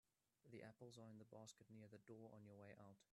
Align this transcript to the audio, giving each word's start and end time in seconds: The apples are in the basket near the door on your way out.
The 0.49 0.63
apples 0.63 0.97
are 0.97 1.05
in 1.05 1.19
the 1.19 1.25
basket 1.25 1.67
near 1.69 1.87
the 1.87 1.99
door 1.99 2.31
on 2.33 2.43
your 2.43 2.55
way 2.55 2.73
out. 2.89 2.97